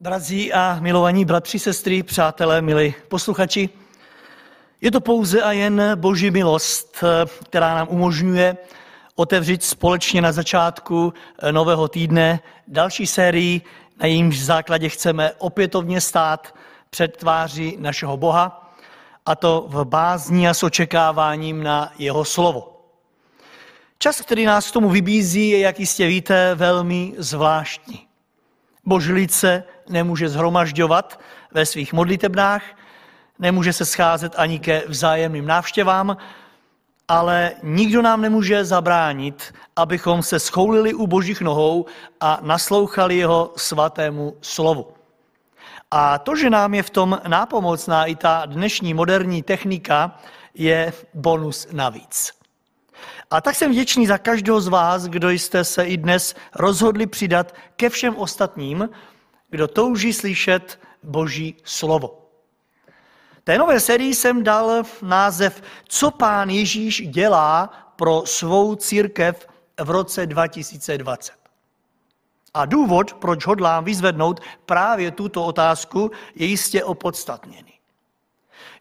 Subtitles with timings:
[0.00, 3.68] Drazí a milovaní bratři, sestry, přátelé, milí posluchači,
[4.80, 7.04] je to pouze a jen boží milost,
[7.44, 8.56] která nám umožňuje
[9.14, 11.12] otevřít společně na začátku
[11.50, 13.60] nového týdne další sérii,
[14.00, 16.54] na jejímž základě chceme opětovně stát
[16.90, 18.74] před tváří našeho Boha,
[19.26, 22.82] a to v bázní a s očekáváním na jeho slovo.
[23.98, 28.06] Čas, který nás k tomu vybízí, je, jak jistě víte, velmi zvláštní.
[28.84, 31.20] Božlice nemůže zhromažďovat
[31.52, 32.62] ve svých modlitebnách,
[33.38, 36.16] nemůže se scházet ani ke vzájemným návštěvám,
[37.08, 41.86] ale nikdo nám nemůže zabránit, abychom se schoulili u božích nohou
[42.20, 44.86] a naslouchali jeho svatému slovu.
[45.90, 50.18] A to, že nám je v tom nápomocná i ta dnešní moderní technika,
[50.54, 52.32] je bonus navíc.
[53.30, 57.54] A tak jsem vděčný za každého z vás, kdo jste se i dnes rozhodli přidat
[57.76, 58.88] ke všem ostatním,
[59.50, 62.22] kdo touží slyšet Boží slovo.
[63.44, 69.46] Té nové sérii jsem dal název Co pán Ježíš dělá pro svou církev
[69.84, 71.32] v roce 2020.
[72.54, 77.72] A důvod, proč hodlám vyzvednout právě tuto otázku, je jistě opodstatněný.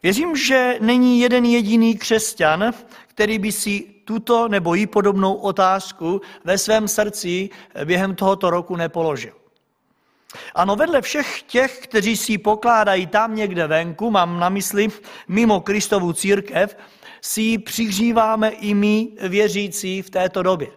[0.04, 2.74] Věřím, že není jeden jediný křesťan,
[3.08, 7.50] který by si tuto nebo jí podobnou otázku ve svém srdci
[7.86, 9.45] během tohoto roku nepoložil.
[10.56, 14.88] Ano, vedle všech těch, kteří si pokládají tam někde venku, mám na mysli
[15.28, 16.78] mimo Kristovu církev,
[17.22, 20.68] si přihříváme i my věřící v této době.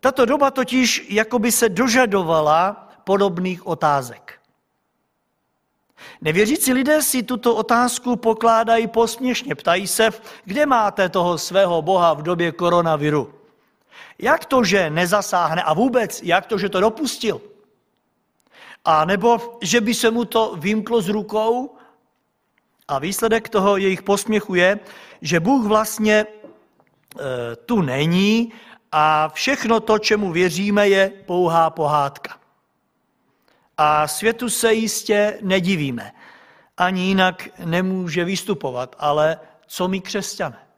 [0.00, 4.40] Tato doba totiž jakoby se dožadovala podobných otázek.
[6.20, 9.54] Nevěřící lidé si tuto otázku pokládají posměšně.
[9.54, 10.10] Ptají se,
[10.44, 13.39] kde máte toho svého Boha v době koronaviru?
[14.18, 17.40] Jak to, že nezasáhne a vůbec, jak to, že to dopustil?
[18.84, 21.76] A nebo, že by se mu to vymklo z rukou?
[22.88, 24.78] A výsledek toho jejich posměchu je,
[25.20, 26.26] že Bůh vlastně e,
[27.56, 28.52] tu není
[28.92, 32.36] a všechno to, čemu věříme, je pouhá pohádka.
[33.78, 36.12] A světu se jistě nedivíme.
[36.76, 40.69] Ani jinak nemůže vystupovat, ale co my křesťané?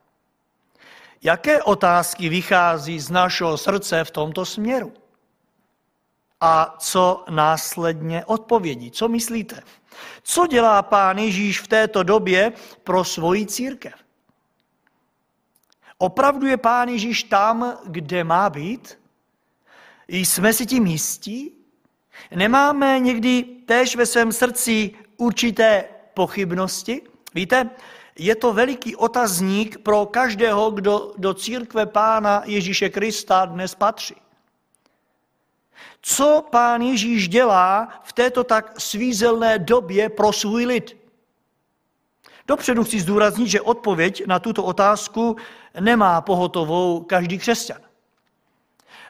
[1.22, 4.92] Jaké otázky vychází z našeho srdce v tomto směru?
[6.40, 8.90] A co následně odpovědí?
[8.90, 9.62] Co myslíte?
[10.22, 12.52] Co dělá pán Ježíš v této době
[12.84, 13.94] pro svoji církev?
[15.98, 18.98] Opravdu je pán Ježíš tam, kde má být?
[20.08, 21.52] Jsme si tím jistí?
[22.34, 25.84] Nemáme někdy též ve svém srdci určité
[26.14, 27.02] pochybnosti?
[27.34, 27.70] Víte,
[28.18, 34.14] je to veliký otazník pro každého, kdo do církve Pána Ježíše Krista dnes patří.
[36.02, 40.96] Co pán Ježíš dělá v této tak svízelné době pro svůj lid?
[42.46, 45.36] Dopředu chci zdůraznit, že odpověď na tuto otázku
[45.80, 47.80] nemá pohotovou každý křesťan.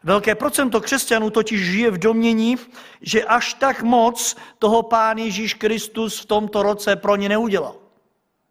[0.05, 2.57] Velké procento křesťanů totiž žije v domění,
[3.01, 7.81] že až tak moc toho pán Ježíš Kristus v tomto roce pro ně neudělal.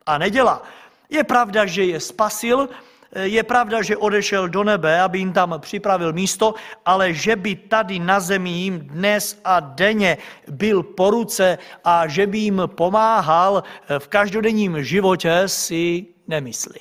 [0.05, 0.63] A nedělá.
[1.09, 2.69] Je pravda, že je spasil,
[3.15, 7.99] je pravda, že odešel do nebe, aby jim tam připravil místo, ale že by tady
[7.99, 10.17] na zemi jim dnes a denně
[10.47, 13.63] byl po ruce a že by jim pomáhal
[13.99, 16.79] v každodenním životě, si nemyslí.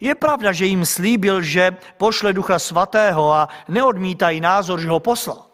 [0.00, 5.47] Je pravda, že jim slíbil, že pošle Ducha Svatého a neodmítají názor, že ho poslal.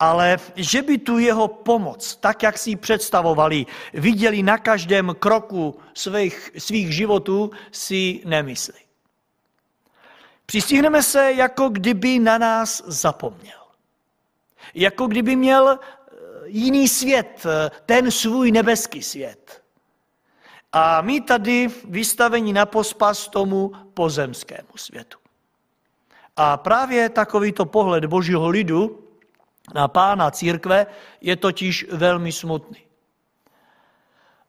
[0.00, 5.78] Ale že by tu jeho pomoc, tak jak si ji představovali, viděli na každém kroku
[5.94, 8.86] svých, svých životů, si nemyslí.
[10.46, 13.58] Přistihneme se, jako kdyby na nás zapomněl.
[14.74, 15.78] Jako kdyby měl eh,
[16.46, 19.62] jiný svět, eh, ten svůj nebeský svět.
[20.72, 25.18] A my tady vystavení na pospas tomu pozemskému světu.
[26.36, 29.05] A právě takovýto pohled božího lidu
[29.74, 30.86] na pána církve
[31.20, 32.86] je totiž velmi smutný.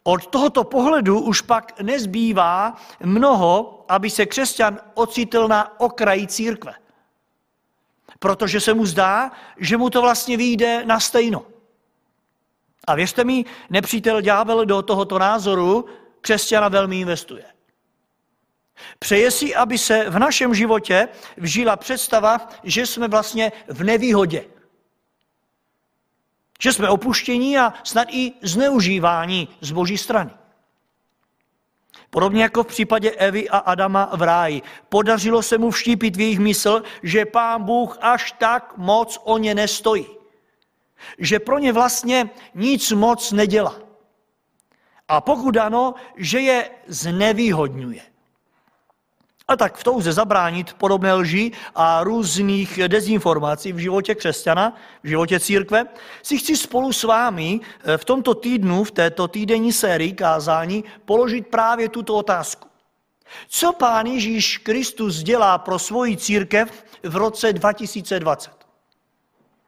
[0.04, 6.74] Od tohoto pohledu už pak nezbývá mnoho, aby se křesťan ocitl na okraji církve.
[8.20, 11.46] Protože se mu zdá, že mu to vlastně vyjde na stejno.
[12.88, 15.86] A věřte mi, nepřítel ďábel do tohoto názoru
[16.22, 17.46] křesťana velmi investuje.
[19.00, 24.46] Přeje si, aby se v našem životě vžila představa, že jsme vlastně v nevýhodě.
[26.60, 30.32] Že jsme opuštění a snad i zneužívání z boží strany.
[32.10, 34.62] Podobně jako v případě Evy a Adama v ráji.
[34.90, 39.56] Podařilo se mu vštípit v jejich mysl, že pán Bůh až tak moc o ně
[39.56, 40.06] nestojí.
[41.18, 43.76] Že pro ně vlastně nic moc nedělá.
[45.08, 48.02] A pokud ano, že je znevýhodňuje.
[49.48, 55.40] A tak v touze zabránit podobné lži a různých dezinformací v životě křesťana, v životě
[55.40, 55.86] církve,
[56.24, 61.48] si chci spolu s vámi eh, v tomto týdnu, v této týdenní sérii kázání, položit
[61.48, 62.68] právě tuto otázku.
[63.48, 68.57] Co pán Ježíš Kristus dělá pro svoji církev v roce 2020?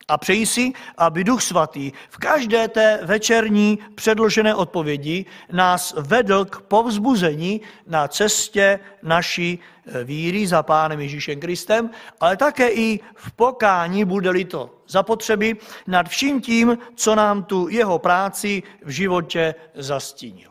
[0.10, 6.62] A přeji si, aby Duch Svatý v každé té večerní předložené odpovědi nás vedl k
[6.62, 11.90] povzbuzení na cestě naší eh, víry za Pánem Ježíšem Kristem,
[12.20, 15.56] ale také i v pokání, bude-li to zapotřeby,
[15.88, 20.50] nad vším tím, co nám tu jeho práci v životě zastínil.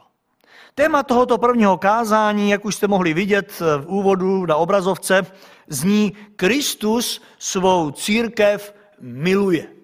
[0.74, 5.26] Téma tohoto prvního kázání, jak už jste mohli vidět v úvodu na obrazovce,
[5.68, 9.78] zní Kristus svou církev miluje.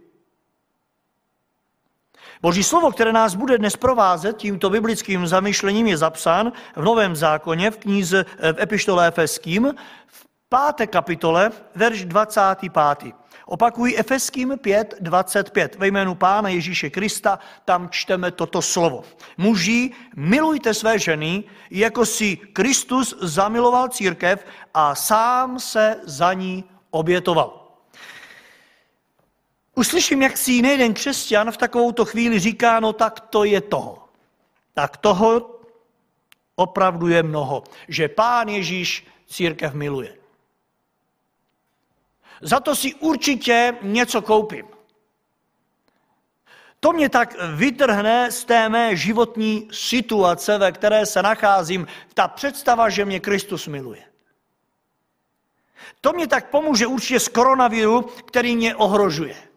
[2.43, 7.71] Boží slovo, které nás bude dnes provázet tímto biblickým zamyšlením, je zapsán v Novém zákoně,
[7.71, 9.75] v knize v epištole Efeským,
[10.07, 12.73] v páté kapitole, verš 25.
[13.47, 15.77] Opakuji Efeským 5, 25.
[15.79, 19.05] Ve jménu Pána Ježíše Krista tam čteme toto slovo.
[19.37, 27.64] Muži, milujte své ženy, jako si Kristus zamiloval církev a sám se za ní obětoval.
[29.75, 34.09] Uslyším, jak si nejden křesťan v takovouto chvíli říká, no tak to je toho.
[34.75, 35.61] Tak toho
[36.55, 40.17] opravdu je mnoho, že pán Ježíš církev miluje.
[42.41, 44.67] Za to si určitě něco koupím.
[46.81, 52.89] To mě tak vytrhne z té mé životní situace, ve které se nacházím, ta představa,
[52.89, 54.05] že mě Kristus miluje.
[56.01, 59.54] To mě tak pomůže určitě z koronaviru, který mě ohrožuje.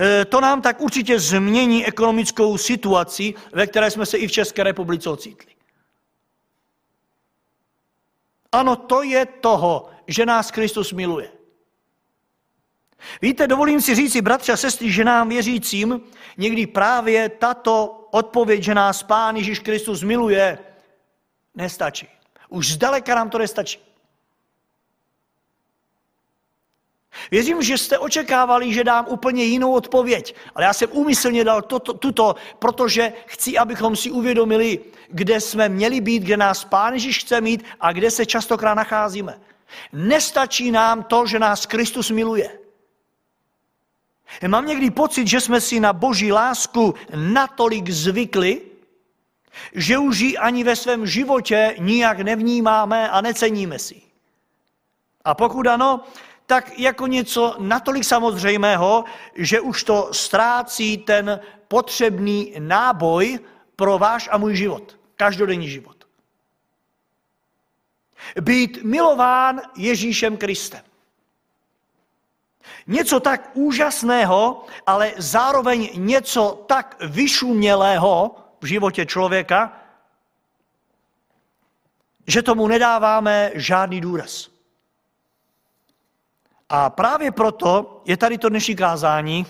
[0.00, 4.62] E, to nám tak určitě změní ekonomickou situaci, ve které jsme se i v České
[4.62, 5.52] republice ocitli.
[8.52, 11.32] Ano, to je toho, že nás Kristus miluje.
[13.22, 16.00] Víte, dovolím si říci, bratři a sestry, že nám věřícím
[16.36, 20.58] někdy právě tato odpověď, že nás Pán Ježíš Kristus miluje,
[21.54, 22.08] nestačí.
[22.48, 23.91] Už zdaleka nám to nestačí.
[27.30, 31.94] Věřím, že jste očekávali, že dám úplně jinou odpověď, ale já jsem úmyslně dal toto,
[31.94, 37.40] tuto, protože chci, abychom si uvědomili, kde jsme měli být, kde nás Pán Ježíš chce
[37.40, 39.40] mít a kde se častokrát nacházíme.
[39.92, 42.58] Nestačí nám to, že nás Kristus miluje.
[44.48, 48.62] Mám někdy pocit, že jsme si na boží lásku natolik zvykli,
[49.74, 54.02] že už ji ani ve svém životě nijak nevnímáme a neceníme si.
[55.24, 56.00] A pokud ano,
[56.52, 59.04] tak jako něco natolik samozřejmého,
[59.34, 63.38] že už to ztrácí ten potřebný náboj
[63.76, 65.96] pro váš a můj život, každodenní život.
[68.40, 70.84] Být milován Ježíšem Kristem.
[72.86, 79.72] Něco tak úžasného, ale zároveň něco tak vyšumělého v životě člověka,
[82.26, 84.51] že tomu nedáváme žádný důraz.
[86.74, 89.46] A právě proto je tady to dnešní kázání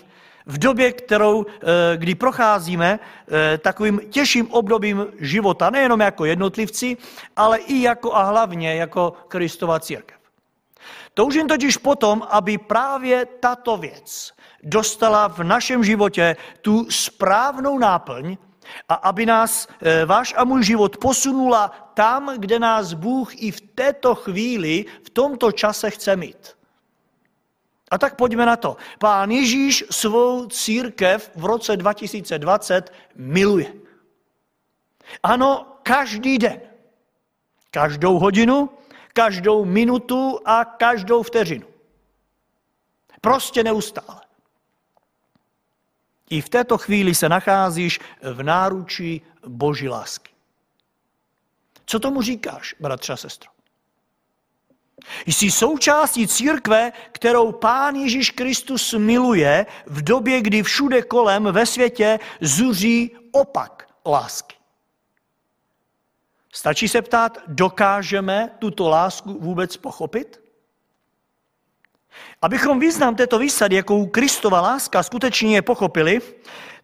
[0.46, 6.96] v době, kterou, eh, kdy procházíme eh, takovým těžším obdobím života, nejenom jako jednotlivci,
[7.36, 10.18] ale i jako a hlavně jako Kristova církev.
[11.14, 18.36] Toužím totiž potom, aby právě tato věc dostala v našem životě tu správnou náplň
[18.88, 23.60] a aby nás eh, váš a můj život posunula tam, kde nás Bůh i v
[23.60, 26.61] této chvíli, v tomto čase chce mít.
[27.92, 28.76] A tak pojďme na to.
[28.98, 33.74] Pán Ježíš svou církev v roce 2020 miluje.
[35.22, 36.60] Ano, každý den.
[37.70, 38.70] Každou hodinu,
[39.12, 41.66] každou minutu a každou vteřinu.
[43.20, 44.20] Prostě neustále.
[46.30, 50.32] I v této chvíli se nacházíš v náručí Boží lásky.
[51.86, 53.50] Co tomu říkáš, bratře a sestro?
[55.26, 62.18] Jsi součástí církve, kterou Pán Ježíš Kristus miluje v době, kdy všude kolem ve světě
[62.40, 64.56] zuří opak lásky.
[66.52, 70.40] Stačí se ptát, dokážeme tuto lásku vůbec pochopit?
[72.42, 76.20] Abychom význam této výsady, jakou Kristova láska skutečně pochopili,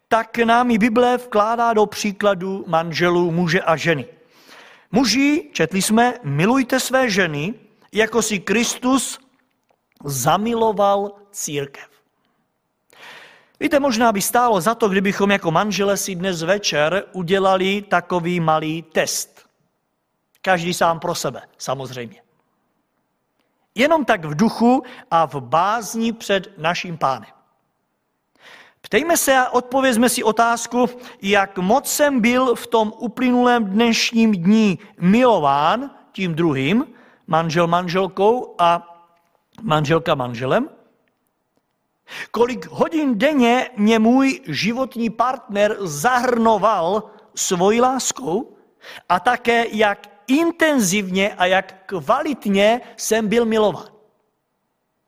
[0.07, 4.05] tak nám i Bible vkládá do příkladu manželů muže a ženy.
[4.91, 7.53] Muži, četli jsme, milujte své ženy,
[7.93, 9.19] jako si Kristus
[10.03, 11.89] zamiloval církev.
[13.59, 18.81] Víte, možná by stálo za to, kdybychom jako manžele si dnes večer udělali takový malý
[18.81, 19.45] test.
[20.41, 22.21] Každý sám pro sebe, samozřejmě.
[23.75, 27.29] Jenom tak v duchu a v bázni před naším pánem.
[28.81, 30.89] Ptejme se a odpovězme si otázku,
[31.21, 36.85] jak moc jsem byl v tom uplynulém dnešním dní milován tím druhým,
[37.29, 38.95] manžel manželkou a
[39.61, 40.69] manželka manželem.
[42.31, 47.03] Kolik hodin denně mě můj životní partner zahrnoval
[47.35, 48.57] svojí láskou
[49.09, 53.87] a také jak intenzivně a jak kvalitně jsem byl milován.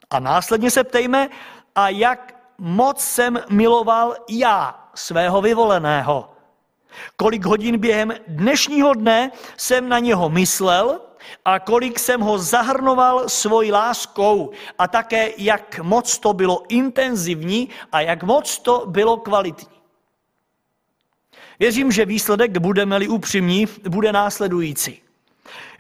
[0.10, 1.30] A následně se ptejme,
[1.76, 6.34] a jak moc jsem miloval já svého vyvoleného.
[7.16, 11.02] Kolik hodin během dnešního dne jsem na něho myslel
[11.46, 18.02] a kolik jsem ho zahrnoval svojí láskou a také jak moc to bylo intenzivní a
[18.02, 19.78] jak moc to bylo kvalitní.
[21.60, 25.02] Věřím, že výsledek, budeme-li upřímní, bude následující.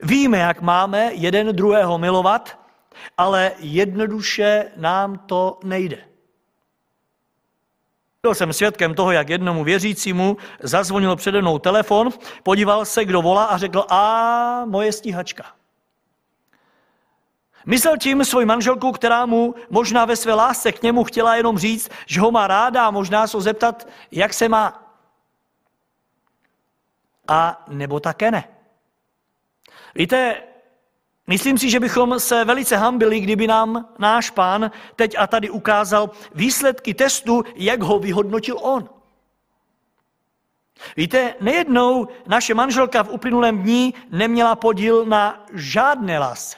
[0.03, 2.59] Víme, jak máme jeden druhého milovat,
[3.17, 6.10] ale jednoduše nám to nejde.
[8.23, 12.09] Byl jsem svědkem toho, jak jednomu věřícímu zazvonil přede mnou telefon,
[12.43, 15.45] podíval se, kdo volá a řekl, a moje stíhačka.
[17.65, 21.89] Myslel tím svoji manželku, která mu možná ve své lásce k němu chtěla jenom říct,
[22.05, 24.93] že ho má ráda a možná se zeptat, jak se má.
[27.27, 28.43] A nebo také ne.
[29.95, 30.43] Víte,
[31.31, 36.09] Myslím si, že bychom se velice hambili, kdyby nám náš pán teď a tady ukázal
[36.35, 38.89] výsledky testu, jak ho vyhodnotil on.
[40.97, 46.57] Víte, nejednou naše manželka v uplynulém dní neměla podíl na žádné lásce.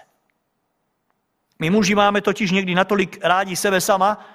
[1.60, 4.25] My muži máme totiž někdy natolik rádi sebe sama,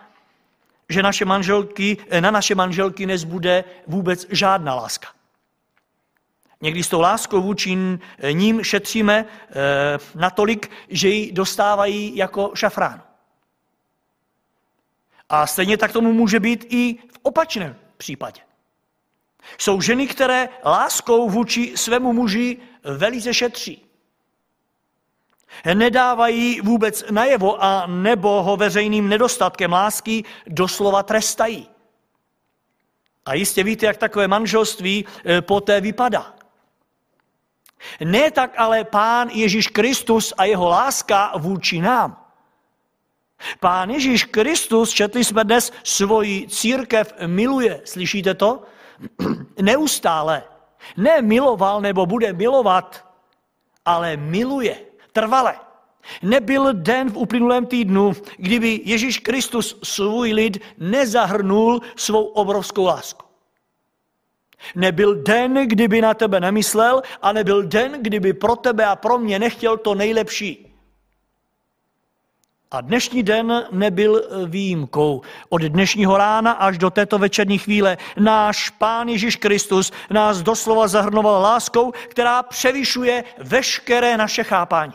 [0.88, 5.17] že naše manželky, na naše manželky nezbude vůbec žádná láska.
[6.60, 7.78] Někdy s tou láskou vůči
[8.32, 9.54] ním šetříme eh,
[10.14, 13.02] natolik, že ji dostávají jako šafrán.
[15.28, 18.40] A stejně tak tomu může být i v opačném případě.
[19.58, 23.84] Jsou ženy, které láskou vůči svému muži velice šetří.
[25.74, 31.68] Nedávají vůbec najevo a nebo ho veřejným nedostatkem lásky doslova trestají.
[33.26, 36.37] A jistě víte, jak takové manželství eh, poté vypadá.
[38.04, 42.24] Ne tak ale Pán Ježíš Kristus a jeho láska vůči nám.
[43.60, 47.80] Pán Ježíš Kristus, četli jsme dnes, svoji církev miluje.
[47.84, 48.62] Slyšíte to?
[49.62, 50.42] Neustále.
[50.96, 53.06] Ne miloval nebo bude milovat,
[53.84, 54.80] ale miluje.
[55.12, 55.54] Trvale.
[56.22, 63.27] Nebyl den v uplynulém týdnu, kdyby Ježíš Kristus svůj lid nezahrnul svou obrovskou lásku.
[64.74, 69.38] Nebyl den, kdyby na tebe nemyslel a nebyl den, kdyby pro tebe a pro mě
[69.38, 70.68] nechtěl to nejlepší.
[72.70, 75.22] A dnešní den nebyl výjimkou.
[75.48, 81.42] Od dnešního rána až do této večerní chvíle náš Pán Ježíš Kristus nás doslova zahrnoval
[81.42, 84.94] láskou, která převyšuje veškeré naše chápání.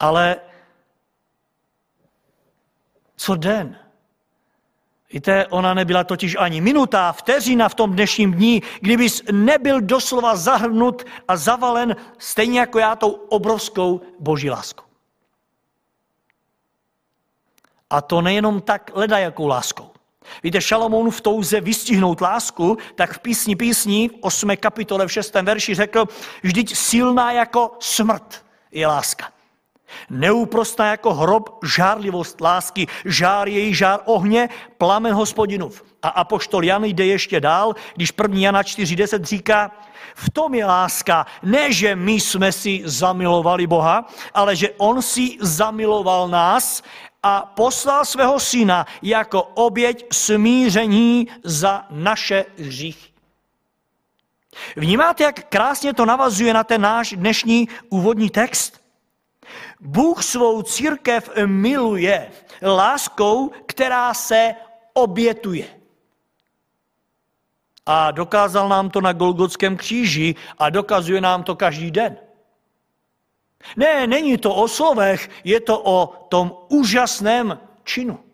[0.00, 0.36] Ale
[3.16, 3.85] co den?
[5.16, 11.04] Víte, ona nebyla totiž ani minuta, vteřina v tom dnešním dní, kdybys nebyl doslova zahrnut
[11.28, 14.84] a zavalen stejně jako já tou obrovskou boží láskou.
[17.90, 19.90] A to nejenom tak leda jakou láskou.
[20.42, 24.56] Víte, Šalamoun v touze vystihnout lásku, tak v písni písní v 8.
[24.56, 25.34] kapitole v 6.
[25.34, 26.04] verši řekl,
[26.42, 29.35] vždyť silná jako smrt je láska.
[30.10, 35.84] Neúprostná jako hrob žárlivost lásky, žár její žár ohně, plamen hospodinův.
[36.02, 38.38] A apoštol Jan jde ještě dál, když 1.
[38.40, 39.70] Jana 4.10 říká,
[40.14, 45.36] v tom je láska, ne, že my jsme si zamilovali Boha, ale že On si
[45.40, 46.82] zamiloval nás
[47.22, 53.12] a poslal svého syna jako oběť smíření za naše hříchy.
[54.76, 58.75] Vnímáte, jak krásně to navazuje na ten náš dnešní úvodní text?
[59.80, 64.54] Bůh svou církev miluje láskou, která se
[64.92, 65.80] obětuje.
[67.86, 72.16] A dokázal nám to na Golgotském kříži a dokazuje nám to každý den.
[73.76, 78.24] Ne, není to o slovech, je to o tom úžasném činu.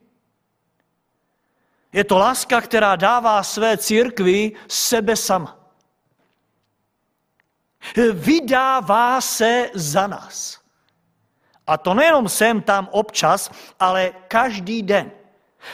[1.92, 5.58] Je to láska, která dává své církvi sebe sama.
[8.12, 10.62] Vydává se za nás.
[11.66, 13.50] A to nejenom sem tam občas,
[13.81, 15.11] ale každý den.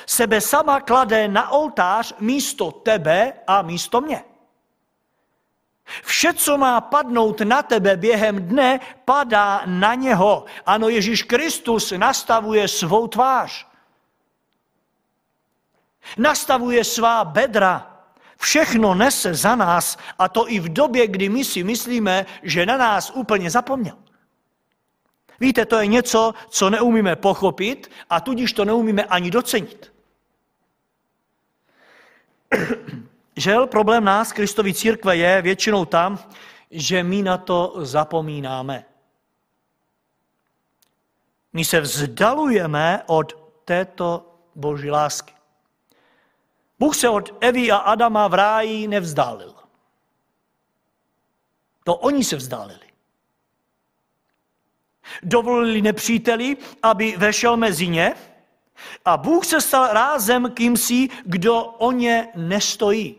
[0.07, 4.25] Sebe sama klade na oltář místo tebe a místo mě.
[6.03, 10.45] Vše, co má padnout na tebe během dne, padá na něho.
[10.67, 13.67] Ano, Ježíš Kristus nastavuje svou tvář.
[16.17, 17.95] Nastavuje svá bedra.
[18.37, 22.77] Všechno nese za nás a to i v době, kdy my si myslíme, že na
[22.77, 23.97] nás úplně zapomněl.
[25.41, 29.93] Víte, to je něco, co neumíme pochopit a tudíž to neumíme ani docenit.
[33.37, 36.19] Žel, problém nás, Kristovi církve, je většinou tam,
[36.71, 38.85] že my na to zapomínáme.
[41.53, 45.35] My se vzdalujeme od této boží lásky.
[46.79, 49.55] Bůh se od Evy a Adama v ráji nevzdálil.
[51.85, 52.88] To oni se vzdálili.
[55.23, 58.15] Dovolili nepříteli, aby vešel mezi ně
[59.05, 63.17] a Bůh se stal rázem kýmsi, kdo o ně nestojí.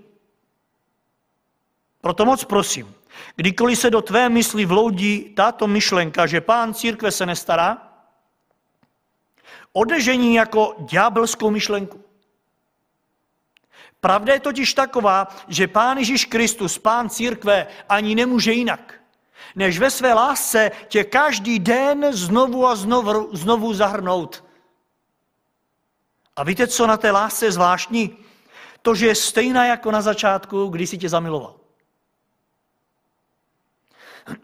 [2.02, 2.96] Proto moc prosím,
[3.36, 7.90] kdykoliv se do tvé mysli vloudí tato myšlenka, že pán církve se nestará,
[9.74, 12.04] odežení jako ďábelskou myšlenku.
[14.00, 18.99] Pravda je totiž taková, že pán Ježíš Kristus, pán církve, ani nemůže jinak,
[19.56, 24.44] než ve své lásce tě každý den znovu a znovu, znovu zahrnout.
[26.36, 28.18] A víte, co na té lásce je zvláštní?
[28.82, 31.56] To, že je stejná jako na začátku, kdy si tě zamiloval.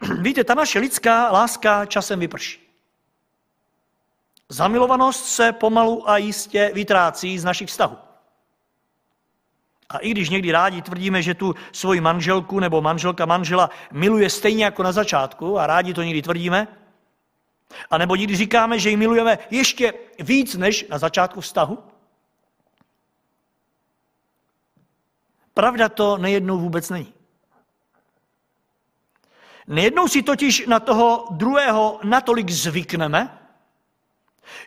[0.20, 2.66] Víte, ta naše lidská láska časem vyprší.
[4.48, 8.05] Zamilovanost se pomalu a jistě vytrácí z našich vztahů.
[9.88, 14.64] A i když někdy rádi tvrdíme, že tu svoji manželku nebo manželka manžela miluje stejně
[14.64, 16.68] jako na začátku, a rádi to někdy tvrdíme,
[17.90, 21.78] a nebo někdy říkáme, že ji milujeme ještě víc než na začátku vztahu,
[25.54, 27.12] pravda to nejednou vůbec není.
[29.66, 33.38] Nejednou si totiž na toho druhého natolik zvykneme,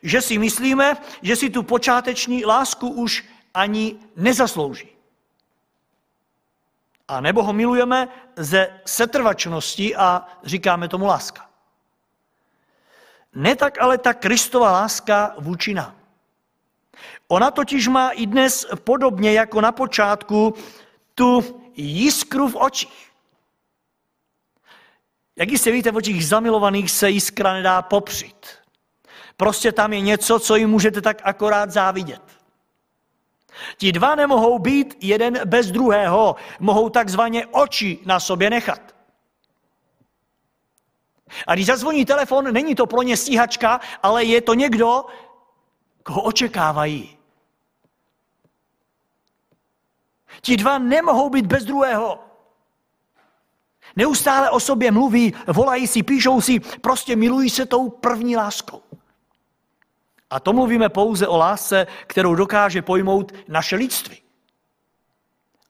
[0.04, 4.99] že si myslíme, že si tu počáteční lásku už ani nezaslouží.
[7.10, 11.50] A nebo ho milujeme ze setrvačnosti a říkáme tomu láska.
[13.36, 15.96] Ne tak ale ta Kristova láska vůči nám.
[17.28, 20.54] Ona totiž má i dnes podobně jako na počátku
[21.16, 23.12] tu jiskru v očích.
[25.36, 28.48] Jak jistě víte, v očích zamilovaných se jiskra nedá popřít.
[29.38, 32.29] Prostě tam je něco, co jim můžete tak akorát závidět.
[33.78, 38.82] Ti dva nemohou být jeden bez druhého, mohou takzvaně oči na sobě nechat.
[41.48, 45.06] A když zazvoní telefon, není to pro ně stíhačka, ale je to někdo,
[46.04, 47.18] koho očekávají.
[50.42, 52.20] Ti dva nemohou být bez druhého.
[53.96, 58.82] Neustále o sobě mluví, volají si, píšou si, prostě milují se tou první láskou.
[60.30, 64.22] A to mluvíme pouze o lásce, kterou dokáže pojmout naše lidství.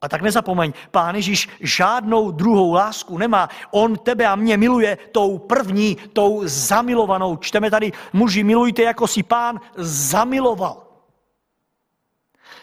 [0.02, 3.50] A tak nezapomeň, Pán Ježíš žádnou druhou lásku nemá.
[3.72, 7.38] On tebe a mě miluje tou první, tou zamilovanou.
[7.38, 10.88] Čteme tady, muži, milujte, jako si pán zamiloval.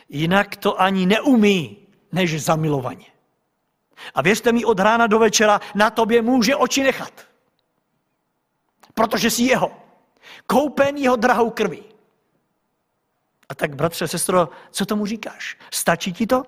[0.09, 1.77] Jinak to ani neumí,
[2.13, 3.07] než zamilovaně.
[4.15, 7.13] A věřte mi, od rána do večera na tobě může oči nechat.
[8.95, 9.86] Protože jsi jeho.
[10.47, 11.85] Koupen jeho drahou krví.
[13.49, 15.57] A tak, bratře, sestro, co tomu říkáš?
[15.71, 16.43] Stačí ti to?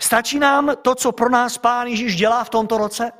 [0.00, 3.12] Stačí nám to, co pro nás Pán Ježíš dělá v tomto roce?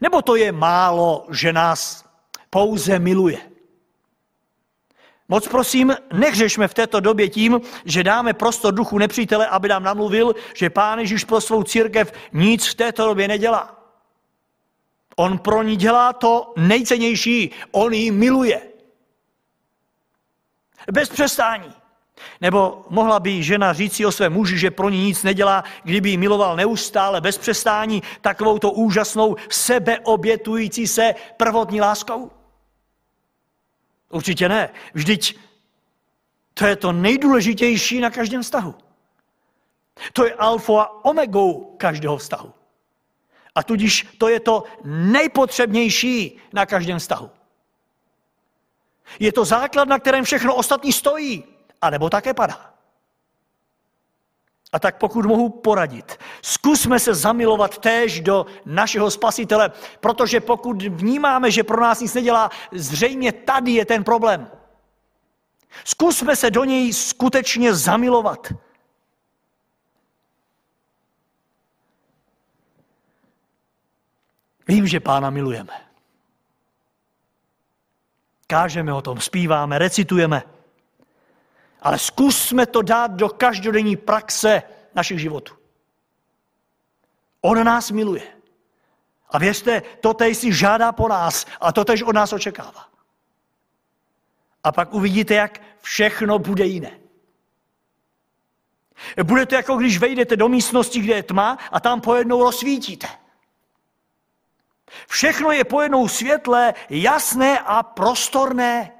[0.00, 2.04] Nebo to je málo, že nás
[2.50, 3.38] pouze miluje?
[5.28, 10.34] Moc prosím, nehřešme v této době tím, že dáme prostor duchu nepřítele, aby nám namluvil,
[10.54, 13.77] že Pán Ježíš pro svou církev nic v této době nedělá.
[15.18, 17.50] On pro ní dělá to nejcennější.
[17.70, 18.62] On ji miluje.
[20.92, 21.72] Bez přestání.
[22.40, 26.16] Nebo mohla by žena říci o své muži, že pro ní nic nedělá, kdyby ji
[26.16, 32.30] miloval neustále, bez přestání, takovou to úžasnou sebeobětující se prvotní láskou?
[34.10, 34.70] Určitě ne.
[34.94, 35.38] Vždyť
[36.54, 38.74] to je to nejdůležitější na každém vztahu.
[40.12, 42.57] To je alfa a omegou každého vztahu.
[43.58, 47.30] A tudíž to je to nejpotřebnější na každém vztahu.
[49.18, 51.44] Je to základ, na kterém všechno ostatní stojí,
[51.82, 52.74] anebo také padá.
[54.72, 61.50] A tak pokud mohu poradit, zkusme se zamilovat též do našeho spasitele, protože pokud vnímáme,
[61.50, 64.50] že pro nás nic nedělá, zřejmě tady je ten problém.
[65.84, 68.52] Zkusme se do něj skutečně zamilovat.
[74.68, 75.88] Vím, že pána milujeme.
[78.46, 80.42] Kážeme o tom, zpíváme, recitujeme.
[81.80, 84.62] Ale zkusme to dát do každodenní praxe
[84.94, 85.54] našich životů.
[87.40, 88.22] On nás miluje.
[89.30, 92.88] A věřte, to teď si žádá po nás a to tež od nás očekává.
[94.64, 96.98] A pak uvidíte, jak všechno bude jiné.
[99.22, 103.08] Bude to jako když vejdete do místnosti, kde je tma a tam pojednou rozsvítíte.
[105.08, 108.92] Všechno je pojednou světlé, jasné a prostorné.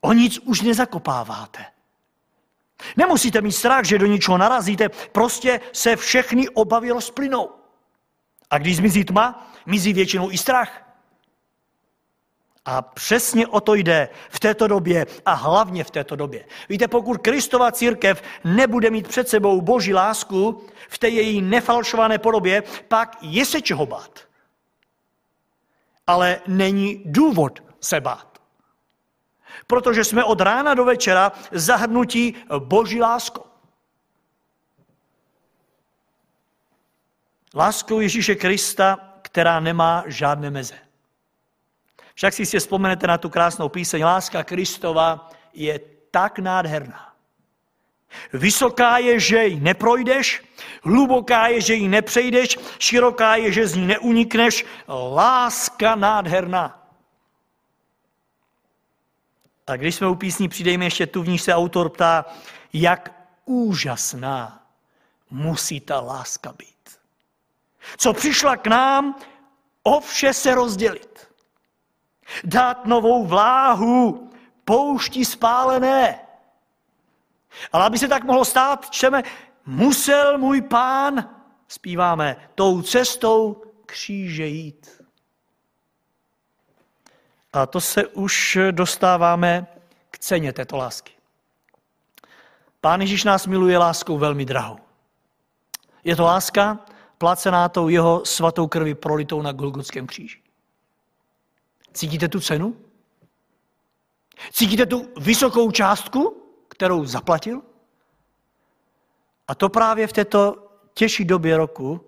[0.00, 1.66] O nic už nezakopáváte.
[2.96, 7.50] Nemusíte mít strach, že do ničeho narazíte, prostě se všechny obavy rozplynou.
[8.50, 10.83] A když zmizí tma, mizí většinou i strach.
[12.64, 16.44] A přesně o to jde v této době a hlavně v této době.
[16.68, 22.62] Víte, pokud Kristova církev nebude mít před sebou boží lásku v té její nefalšované podobě,
[22.88, 24.20] pak je se čeho bát.
[26.06, 28.38] Ale není důvod se bát.
[29.66, 33.44] Protože jsme od rána do večera zahrnutí boží láskou.
[37.54, 40.83] Láskou Ježíše Krista, která nemá žádné meze.
[42.14, 47.14] Však si si vzpomenete na tu krásnou píseň Láska Kristova je tak nádherná.
[48.32, 50.42] Vysoká je, že ji neprojdeš,
[50.84, 54.64] hluboká je, že ji nepřejdeš, široká je, že z ní neunikneš.
[54.88, 56.80] Láska nádherná.
[59.66, 62.24] A když jsme u písní, přidejme ještě tu, v níž se autor ptá,
[62.72, 64.66] jak úžasná
[65.30, 66.98] musí ta láska být.
[67.96, 69.14] Co přišla k nám,
[69.82, 71.23] o vše se rozdělit
[72.44, 74.30] dát novou vláhu
[74.64, 76.18] poušti spálené.
[77.72, 79.22] Ale aby se tak mohlo stát, čteme,
[79.66, 81.30] musel můj pán,
[81.68, 85.02] zpíváme, tou cestou kříže jít.
[87.52, 89.66] A to se už dostáváme
[90.10, 91.12] k ceně této lásky.
[92.80, 94.78] Pán Ježíš nás miluje láskou velmi drahou.
[96.04, 96.78] Je to láska
[97.18, 100.43] placená tou jeho svatou krvi prolitou na Golgotském kříži.
[101.94, 102.76] Cítíte tu cenu?
[104.52, 107.62] Cítíte tu vysokou částku, kterou zaplatil?
[109.48, 112.00] A to právě v této těžší době roku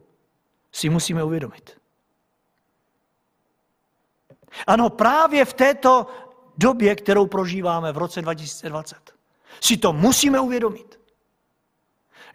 [0.73, 1.81] si musíme uvědomit.
[4.67, 6.07] Ano, právě v této
[6.57, 9.15] době, kterou prožíváme v roce 2020,
[9.61, 11.01] si to musíme uvědomit.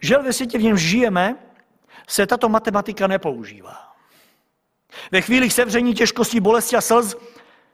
[0.02, 1.36] Že ve světě, v něm žijeme,
[2.08, 3.96] se tato matematika nepoužívá.
[5.12, 7.16] Ve chvíli sevření těžkosti, bolesti a slz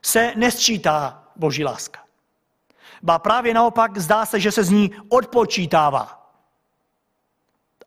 [0.02, 2.00] se nesčítá boží láska.
[3.04, 6.32] Ba právě naopak zdá se, že se z ní odpočítává.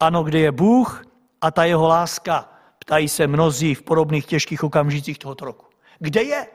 [0.00, 1.04] Ano, kde je Bůh
[1.40, 5.66] a ta jeho láska, ptají se mnozí v podobných těžkých okamžicích tohoto roku.
[5.98, 6.46] Kde je?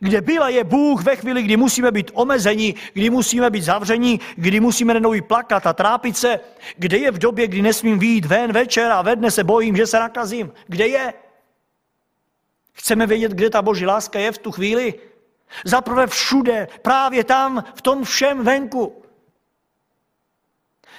[0.00, 4.60] Kde byla je Bůh ve chvíli, kdy musíme být omezeni, kdy musíme být zavření, kdy
[4.60, 6.40] musíme nenový plakat a trápit se?
[6.76, 9.86] Kde je v době, kdy nesmím výjít ven večer a ve dne se bojím, že
[9.86, 10.52] se nakazím?
[10.66, 11.14] Kde je?
[12.78, 14.94] Chceme vědět, kde ta boží láska je v tu chvíli?
[15.64, 19.02] Zaprvé všude, právě tam, v tom všem venku.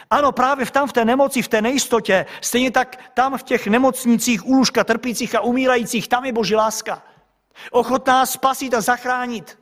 [0.10, 4.46] Ano, právě tam v té nemoci, v té nejistotě, stejně tak tam v těch nemocnicích,
[4.46, 7.04] úlužka trpících a umírajících, tam je boží láska.
[7.72, 9.60] Ochotná spasit a zachránit.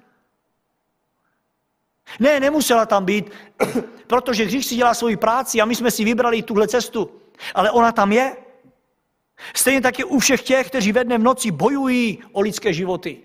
[2.20, 3.32] Ne, nemusela tam být,
[4.08, 7.22] protože hřích si dělá svoji práci a my jsme si vybrali tuhle cestu.
[7.54, 8.47] Ale ona tam je.
[9.56, 13.22] Stejně tak je u všech těch, kteří ve dne v noci bojují o lidské životy.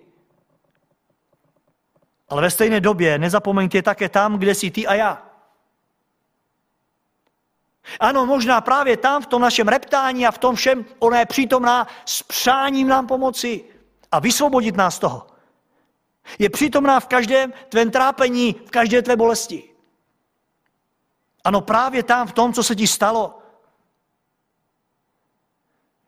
[2.29, 5.33] Ale ve stejné době nezapomeňte také tam, kde jsi ty a já.
[8.01, 11.87] Ano, možná právě tam, v tom našem reptání a v tom všem, ona je přítomná
[12.05, 13.65] s přáním nám pomoci
[14.13, 15.27] a vysvobodit nás z toho.
[16.39, 19.65] Je přítomná v každém tvém trápení, v každé tvé bolesti.
[21.45, 23.42] Ano, právě tam, v tom, co se ti stalo,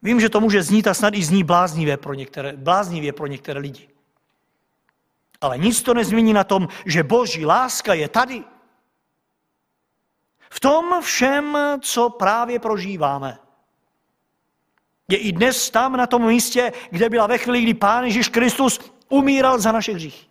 [0.04, 3.60] Vím, že to může znít a snad i zní bláznivě pro některé, bláznivě pro některé
[3.60, 3.88] lidi.
[5.40, 8.44] Ale nic to nezmění na tom, že boží láska je tady.
[10.50, 13.38] V tom všem, co právě prožíváme.
[15.08, 18.80] Je i dnes tam na tom místě, kde byla ve chvíli, kdy Pán Ježíš Kristus
[19.08, 20.26] umíral za naše hříchy.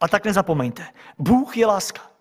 [0.00, 0.86] A tak nezapomeňte,
[1.18, 2.13] Bůh je láska.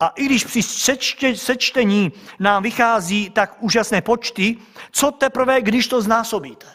[0.00, 4.56] A i když při sečte, sečtení nám vychází tak úžasné počty,
[4.90, 6.66] co teprve, když to znásobíte?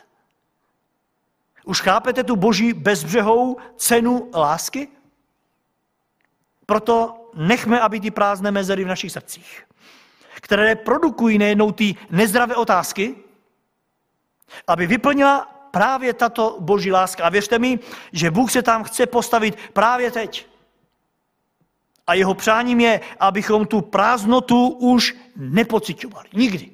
[1.66, 4.88] Už chápete tu boží bezbřehou cenu lásky?
[6.66, 9.64] Proto nechme, aby ty prázdné mezery v našich srdcích,
[10.42, 13.16] které produkují nejednou ty nezdravé otázky,
[14.68, 17.24] aby vyplnila právě tato boží láska.
[17.24, 17.80] A věřte mi,
[18.12, 20.48] že Bůh se tam chce postavit právě teď.
[22.08, 26.30] A jeho přáním je, abychom tu prázdnotu už nepocitovali.
[26.34, 26.72] Nikdy.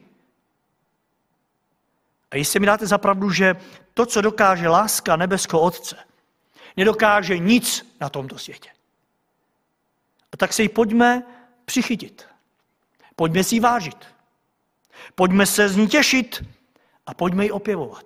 [2.32, 3.56] A jestli mi dáte zapravdu, že
[3.94, 5.98] to, co dokáže láska nebeského Otce,
[6.78, 8.70] nedokáže nic na tomto světě.
[10.32, 11.24] A tak se jí pojďme
[11.66, 12.28] přichytit.
[13.16, 14.06] Pojďme si ji vážit.
[15.16, 16.46] Pojďme se z ní těšit
[17.06, 18.06] a pojďme ji opěvovat.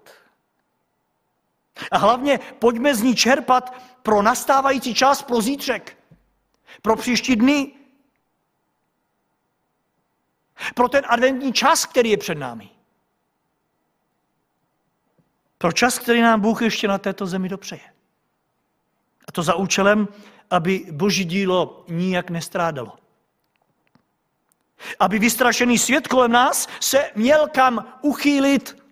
[1.91, 5.97] A hlavně pojďme z ní čerpat pro nastávající čas, pro zítřek,
[6.81, 7.71] pro příští dny,
[10.75, 12.69] pro ten adventní čas, který je před námi.
[15.57, 17.93] Pro čas, který nám Bůh ještě na této zemi dopřeje.
[19.27, 20.07] A to za účelem,
[20.49, 22.97] aby boží dílo nijak nestrádalo.
[24.99, 28.83] Aby vystrašený svět kolem nás se měl kam uchýlit.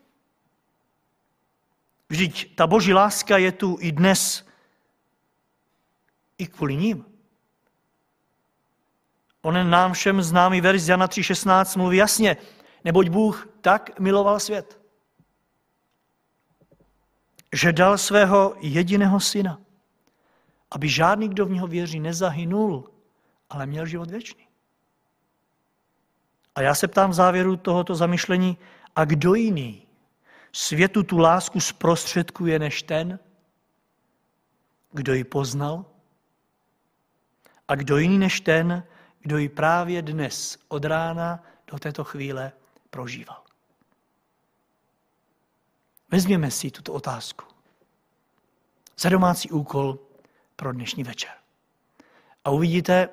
[2.10, 4.48] Vždyť ta boží láska je tu i dnes,
[6.38, 7.13] i kvůli ním.
[9.44, 12.38] Onen nám všem známý verš Jana 3.16 mluví jasně,
[12.84, 14.80] neboť Bůh tak miloval svět,
[17.54, 19.60] že dal svého jediného syna,
[20.72, 22.90] aby žádný, kdo v něho věří, nezahynul,
[23.50, 24.48] ale měl život věčný.
[26.56, 28.58] A já se ptám v závěru tohoto zamyšlení,
[28.96, 29.88] a kdo jiný
[30.52, 33.20] světu tu lásku zprostředkuje než ten,
[34.92, 35.86] kdo ji poznal?
[37.68, 38.84] A kdo jiný než ten,
[39.24, 42.52] kdo ji právě dnes od rána do této chvíle
[42.90, 43.44] prožíval?
[46.12, 47.46] Vezměme si tuto otázku
[48.98, 50.00] za domácí úkol
[50.56, 51.32] pro dnešní večer.
[52.46, 53.10] A uvidíte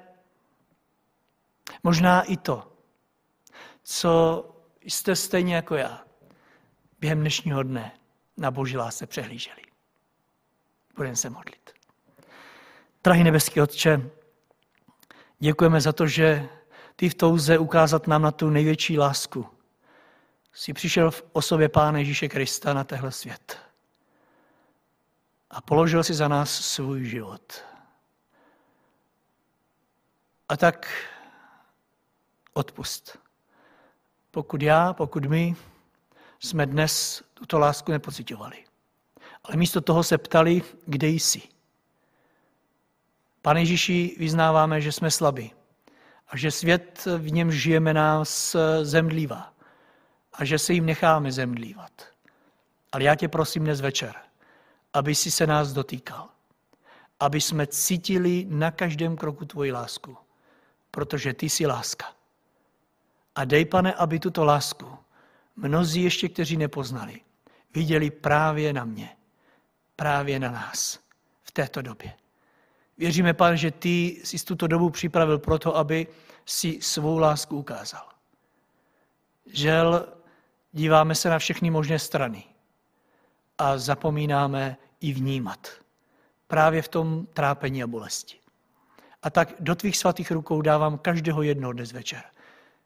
[1.82, 2.72] možná i to,
[3.82, 4.44] co
[4.80, 6.04] jste stejně jako já
[7.00, 7.92] během dnešního dne
[8.36, 9.62] na boží lásce přehlíželi.
[10.96, 11.70] Budeme se modlit.
[13.04, 14.10] Drahý nebeský Otče,
[15.40, 16.48] děkujeme za to, že
[16.96, 19.46] ty v touze ukázat nám na tu největší lásku
[20.52, 23.58] jsi přišel v osobě Pána Ježíše Krista na tehle svět
[25.50, 27.64] a položil si za nás svůj život.
[30.48, 30.86] A tak
[32.52, 33.18] odpust.
[34.30, 35.56] Pokud já, pokud my
[36.38, 38.64] jsme dnes tuto lásku nepocitovali.
[39.44, 41.42] Ale místo toho se ptali, kde jsi.
[43.42, 45.52] Pane Ježíši, vyznáváme, že jsme slabí
[46.28, 49.52] a že svět, v něm žijeme, nás zemdlívá
[50.32, 52.08] a že se jim necháme zemdlívat.
[52.92, 54.14] Ale já tě prosím dnes večer,
[54.92, 56.28] aby si se nás dotýkal.
[57.20, 60.16] Aby jsme cítili na každém kroku tvoji lásku,
[60.90, 62.06] protože ty jsi láska.
[63.34, 64.98] A dej, pane, aby tuto lásku
[65.56, 67.20] mnozí ještě, kteří nepoznali,
[67.74, 69.16] viděli právě na mě,
[69.96, 70.98] právě na nás
[71.42, 72.12] v této době.
[73.00, 76.06] Věříme, pane, že ty jsi tuto dobu připravil proto, aby
[76.46, 78.08] si svou lásku ukázal.
[79.46, 80.08] Žel,
[80.72, 82.44] díváme se na všechny možné strany
[83.58, 85.68] a zapomínáme i vnímat.
[86.46, 88.36] Právě v tom trápení a bolesti.
[89.22, 92.22] A tak do tvých svatých rukou dávám každého jednoho dnes večer,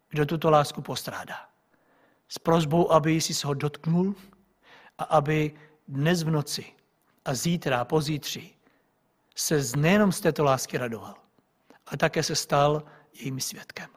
[0.09, 1.49] kdo tuto lásku postrádá.
[2.27, 4.15] S prozbou, aby si ho dotknul
[4.97, 5.51] a aby
[5.87, 6.65] dnes v noci
[7.25, 8.54] a zítra a pozítří
[9.35, 11.15] se nejenom z této lásky radoval,
[11.85, 13.89] ale také se stal jejím svědkem.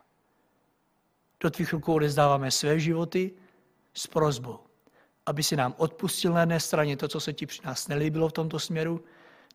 [1.41, 3.33] Do tvých rukou odezdáváme své životy
[3.95, 4.59] s prozbou,
[5.27, 8.33] aby si nám odpustil na jedné straně to, co se ti při nás nelíbilo v
[8.33, 9.05] tomto směru,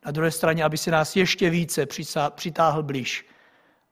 [0.06, 1.86] na druhé straně, aby si nás ještě více
[2.36, 3.26] přitáhl blíž,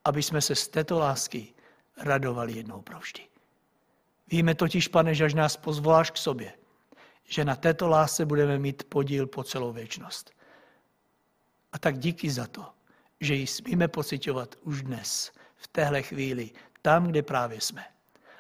[0.06, 1.54] aby jsme se z této lásky
[1.98, 3.24] radovali jednou provždy.
[4.28, 6.54] Víme totiž, pane, že až nás pozvoláš k sobě,
[7.24, 10.32] že na této lásce budeme mít podíl po celou věčnost.
[11.72, 12.66] A tak díky za to,
[13.20, 17.86] že ji smíme pocitovat už dnes, v téhle chvíli, tam, kde právě jsme.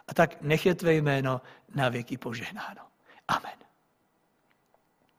[0.07, 1.41] A tak nech je tvé jméno
[1.75, 2.81] na věky požehnáno.
[3.27, 3.60] Amen.